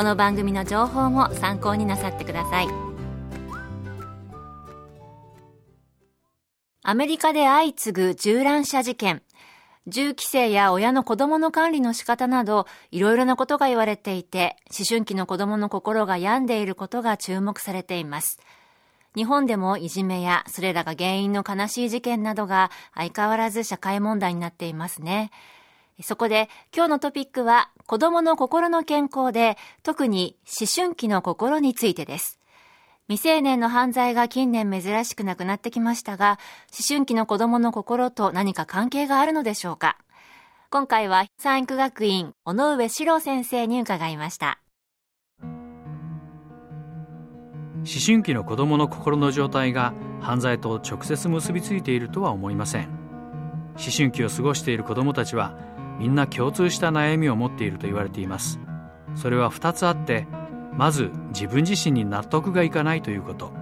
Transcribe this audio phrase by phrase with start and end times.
[0.00, 2.68] この番組の情報も参考になさってください
[6.82, 9.20] アメリカで相次ぐ銃乱射事件
[9.86, 18.38] 銃規制や親の子供の管理の仕方など、いろいろなことが言われていて、思春期の子供の心が病んでいることが注目されています。
[19.14, 25.30] 日本でもいじめや、それらが原因の悲しい事件などが相変わらず社会問題になっていますね。
[26.02, 32.40] そこで今日のトピックは子供の心の健康で特に思春期の心についてです。
[33.08, 39.98] 未成年の犯罪が近年珍しくなくなってきましたが、思春期の子供の心と何か関係があるのでしょうか
[40.70, 44.60] 今回は三育学院尾上史郎先生に伺いました。
[47.80, 52.88] 思春期の子供の心の状態が犯罪と直接結びついているとは思いません。
[53.70, 55.58] 思春期を過ごしている子供たちは
[56.00, 58.58] みんな共通した悩みを持っていると言われています。
[59.14, 60.26] それは2つあって
[60.72, 63.52] まず自分自身に納得がいかないということ。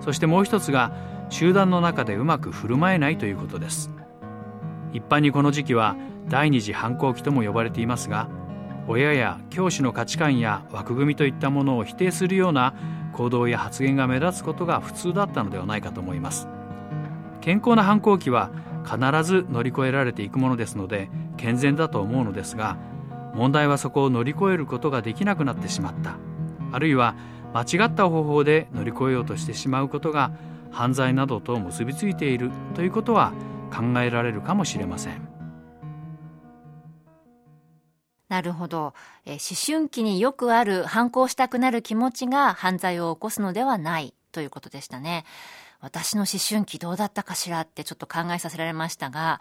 [0.00, 0.92] そしてもう一つが
[1.28, 3.90] 集団の中でうまく振る舞えないということです。
[4.94, 5.96] 一般にこの時期は
[6.28, 8.28] 第二次反抗期とも呼ばれていますが
[8.88, 12.74] 親や教師の価値観や枠組みといったものを否定するような
[13.12, 16.48] 行動や発言が目立つことが普通だったのではないかと思います。
[17.40, 18.50] 健康な反抗期は
[18.86, 22.78] 必ず乗り越えられていくものですので健全だと思うのですが
[23.34, 26.16] 問題はそこを乗り越えることができなくなってしまった。
[26.72, 27.14] あるいは
[27.52, 30.32] 間違った方法で乗り越えようとしてしまうことが
[30.70, 32.50] 犯罪などと結びついている。
[32.74, 33.32] ということは
[33.70, 35.28] 考えられるかもしれません。
[38.28, 38.92] なるほど、
[39.24, 45.24] え思春期によくある反抗したくなる気持ちが犯罪を起こすのではないということでしたね。
[45.80, 49.40] 私の思春期どうだったかしらってちょっと考えさせられましたが、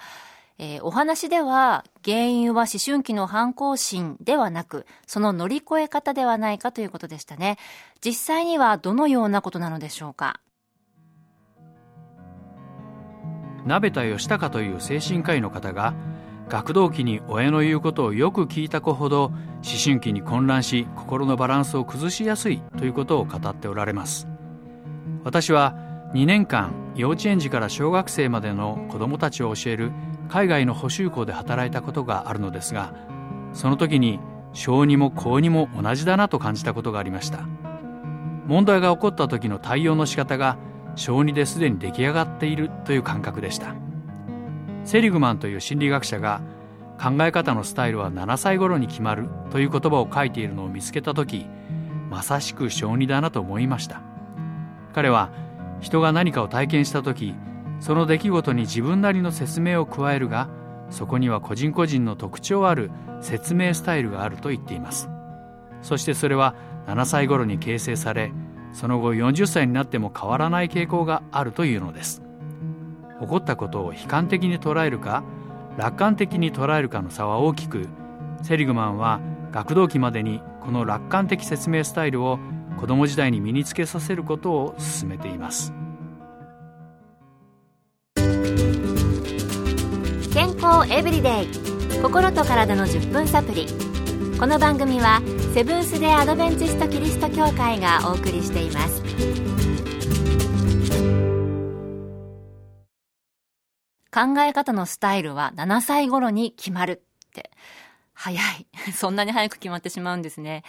[0.57, 7.57] えー、お話では原因は思春期の反抗心ではなく、その乗り越え方ではないかということでしたね。
[8.03, 10.39] 実際にはどのようなことなのでしょうか？
[13.65, 15.95] 鍋田義孝という精神科医の方が
[16.47, 19.33] 学童期に親の言うことをよく聞いた子ほど思
[19.83, 24.27] 春期に混乱し心のバランスを崩しやすいということを語っておられます
[25.23, 25.73] 私は
[26.15, 29.91] 2年間幼稚園児から小学生までの子どもたちを教える
[30.29, 32.93] 海外の補習校で働いたことがあるのですが
[33.51, 34.21] その時に
[34.53, 37.39] 小児も高2も同じだなと感じたことがありました。
[38.47, 40.57] 問題が起こった時の対応の仕方が
[40.95, 43.75] 小児ですでに出来上がっているという感覚でした。
[44.85, 46.39] セリグマンという心理学者が
[46.97, 51.45] 考え方のスタイルは7歳頃に決まるという言葉を書いているのを見つけた時
[52.09, 54.01] まさしく小児だなと思いました。
[54.93, 55.29] 彼は
[55.79, 57.35] 人が何かを体験した時
[57.79, 60.49] その出来事に自分なりの説明を加えるが
[60.89, 62.91] そこには個人個人の特徴ある
[63.21, 65.09] 説明スタイルがあると言っています。
[65.81, 66.55] そしてそれは
[66.87, 68.31] 7歳頃に形成され
[68.71, 72.21] その後40歳になっても変わらない傾向があるというのです。
[73.21, 75.23] 起こったことを悲観的に捉えるか
[75.77, 77.87] 楽観的に捉えるかの差は大きく
[78.41, 79.21] セリグマンは
[79.51, 82.39] 学童期までにこの楽観的説明スタイルを
[82.77, 85.73] 子供時代に身につけさせることを進めています。
[90.33, 91.47] 健康エブリデイ。
[92.01, 93.67] 心と体の10分サプリ。
[94.37, 95.21] この番組は
[95.53, 99.01] セブンス・デ・アドベンチスト・キリスト教会がお送りしています。
[104.13, 107.51] 考え方のスタイルは7歳頃に決まるって。
[108.13, 108.67] 早い。
[108.95, 110.63] そんなに早く決まってしまうんですね。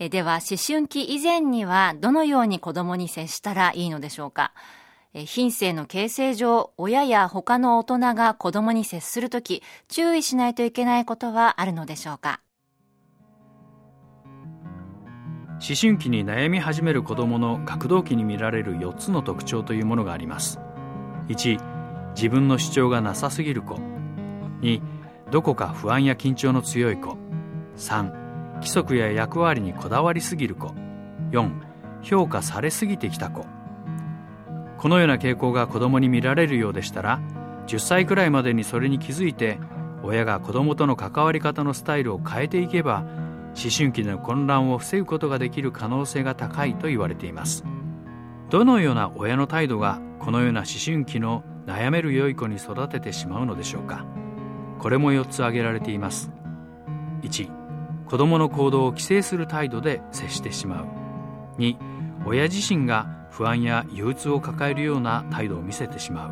[0.00, 4.52] えでは、思春期以前にはどのように子供に接したらいいのでしょうか？
[5.12, 12.40] え品性の形成上、親や他の大人が子供に接するとき、注意しないといけないことはあるのでしょうか？
[15.60, 20.60] 思春期に悩み始める子どもの学童期に見られる4つの特徴というものがあります。
[21.26, 21.58] 1
[22.14, 23.74] 自分の主張がなさすぎる子。
[24.60, 24.80] 2
[25.32, 27.16] どこか不安や緊張の強い子。
[27.76, 28.27] 3
[28.58, 30.74] 規則や役割にこだわりすぎる子。
[31.30, 31.50] 4
[32.02, 33.46] 評価されすぎてきた子。
[34.78, 37.20] このような傾向が子供に見られるようでしたら
[37.66, 39.58] 10歳くらいまでにそれに気づいて
[40.04, 43.04] 親が子供との関わり方のスタイルを変えていけば
[43.60, 47.64] 思春期の混乱を防ぐことができる可能性が高いと言われています。
[48.50, 54.06] どのような親の態度がこのような思春期の悩める良い子に育ててしまうのでしょうか。
[54.78, 56.30] これも4つ挙げられています。
[57.22, 57.57] 1
[58.08, 60.86] 子供の行動を規制する態度で接してしまう。
[61.58, 61.76] 2
[62.26, 66.28] 親自身が不安や憂鬱を抱えるような態度を見せてしま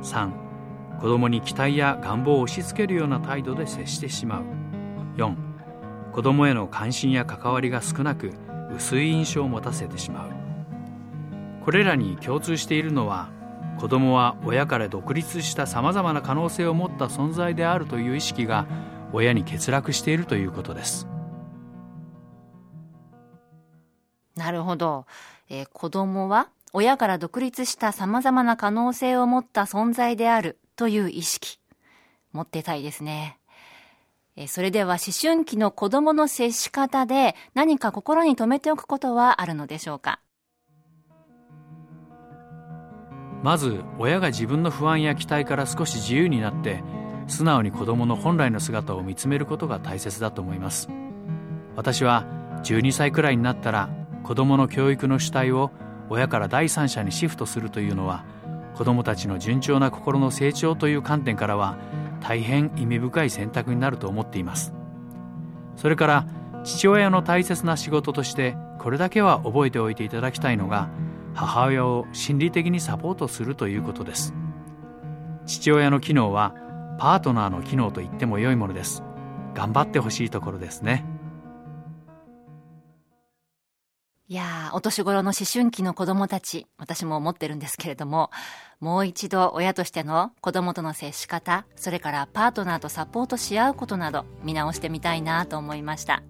[0.00, 0.04] う。
[0.04, 0.30] 3
[1.00, 4.44] 子供に期待や願望を押し付けるような態度で接してしまう。
[5.16, 5.34] 4
[6.12, 8.32] 子供への関心や関わりが少なく
[8.76, 10.30] 薄い印象を持たせてしまう。
[11.64, 13.30] これらに共通しているのは
[13.78, 18.66] 子供は親から独立したさまざまな可能性を持った存在であるという意識が
[19.12, 21.06] 親に欠落しているということです。
[24.36, 25.06] なるほど、
[25.48, 31.58] えー、子供は親から独立したさまざまな可能性を持った存在であるという意識。
[32.32, 33.38] 持ってたいですね。
[34.46, 40.20] それでは思春期の子供の接し方で何か心に留めておくことはあるのでしょうか？
[43.42, 46.84] まず親が自分の不安や期待から少し自由になって
[47.28, 50.88] 素直に子供の本来の姿を見つめることが大切だと思います。
[51.76, 52.24] 私は
[52.64, 53.88] 12歳くらいになったら
[54.24, 55.70] 子供の教育の主体を
[56.10, 58.24] 親から第三者にシフトするというのは
[58.74, 61.76] 子供たちの順調な心の成長という観点からは
[62.20, 64.72] 大変意味深い選択になると思っています。
[65.76, 66.26] それから
[66.64, 70.88] 父親の大切な仕事としてこれだけは覚えておいていただきたいのが
[71.34, 74.34] 母親を心理的にサポートするということです。
[75.46, 76.54] 父親の機能は
[76.98, 79.02] パートナーの機能と言っても良いものです。
[79.54, 81.04] 頑張ってほしいところですね。
[84.30, 88.30] いやー、お年頃の思春期の子供たち、私も思ってるんですけれども、
[88.78, 96.22] もう一度親としての子供との接し方、それからパートナーとサポートし合うことなど見直してみたいなと思いました。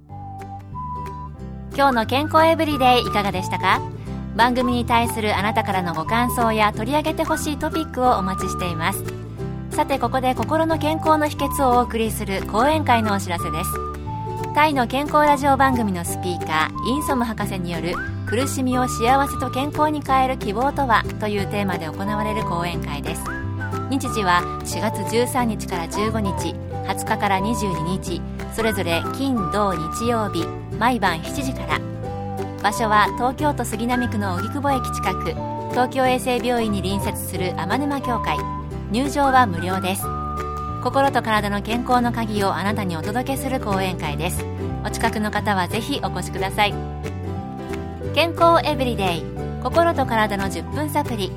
[1.75, 3.81] 今日の健康エブリデイいかがでしたか？
[4.37, 9.18] 番組に対するあなたからのご感想や取り上げてほしいトピックをお待ちしています。
[9.79, 13.71] さてここで心の健康の秘訣をお送りする講演会のお知らせです。
[14.53, 17.95] タイの健康ラジオ番組のスピーカーインソム博士による
[18.27, 23.23] 苦しみを幸せと健康に変える希望とはというテーマで行われる講演会です。
[23.89, 26.57] 日時は4月13日から15日
[26.89, 28.21] 20日から22日
[28.57, 30.45] それぞれ金土日曜日
[30.77, 31.79] 毎晩7時から。
[32.65, 35.35] 場所は東京都杉並区の荻窪駅近く
[35.71, 38.39] 東京衛生病院に隣接する天沼協会。
[38.91, 40.03] 入場は無料です。
[40.83, 44.45] 心と体の健康の鍵をあなたにお届けする講演会です。
[44.85, 46.75] お近くの方はぜひお越しください。
[48.15, 49.25] 健康エブリデイ。
[49.63, 51.31] 心と体の10分サプリ。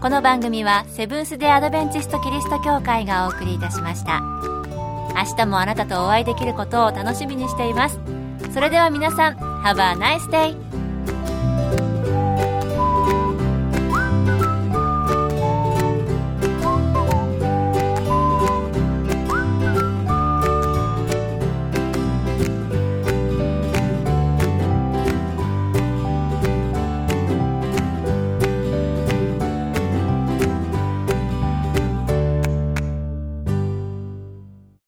[0.00, 4.20] この番組はセブンス・デ・アドベンチスト・キリスト教会がお送りいたしました。
[5.14, 7.98] 明日もあなたとお会いできることを楽しみにしています。
[8.52, 10.81] それでは皆さん Have a nice day!